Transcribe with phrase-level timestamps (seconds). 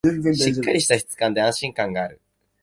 [0.33, 2.19] しっかりした質感で安心感がある